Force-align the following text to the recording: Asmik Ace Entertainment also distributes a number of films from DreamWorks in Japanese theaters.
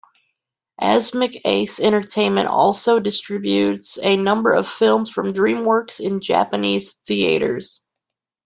Asmik 0.81 1.39
Ace 1.45 1.79
Entertainment 1.79 2.47
also 2.47 2.99
distributes 2.99 3.99
a 4.01 4.17
number 4.17 4.51
of 4.51 4.67
films 4.67 5.11
from 5.11 5.31
DreamWorks 5.31 5.99
in 5.99 6.21
Japanese 6.21 6.93
theaters. 7.05 7.81